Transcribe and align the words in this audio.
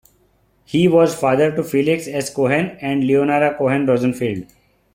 He 0.65 0.87
was 0.87 1.13
father 1.13 1.55
to 1.55 1.63
Felix 1.63 2.07
S. 2.07 2.33
Cohen 2.33 2.75
and 2.81 3.03
Leonora 3.05 3.53
Cohen 3.55 3.85
Rosenfield. 3.85 4.51